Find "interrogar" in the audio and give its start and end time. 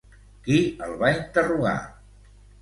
1.17-1.75